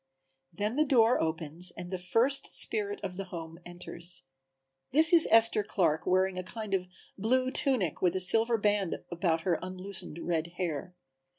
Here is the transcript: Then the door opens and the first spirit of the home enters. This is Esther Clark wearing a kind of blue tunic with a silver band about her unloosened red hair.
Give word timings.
Then 0.51 0.77
the 0.77 0.83
door 0.83 1.21
opens 1.21 1.69
and 1.77 1.91
the 1.91 1.99
first 1.99 2.55
spirit 2.59 2.99
of 3.03 3.17
the 3.17 3.25
home 3.25 3.59
enters. 3.67 4.23
This 4.91 5.13
is 5.13 5.27
Esther 5.29 5.61
Clark 5.63 6.07
wearing 6.07 6.39
a 6.39 6.43
kind 6.43 6.73
of 6.73 6.87
blue 7.19 7.51
tunic 7.51 8.01
with 8.01 8.15
a 8.15 8.19
silver 8.19 8.57
band 8.57 8.95
about 9.11 9.41
her 9.41 9.59
unloosened 9.61 10.17
red 10.17 10.53
hair. 10.57 10.95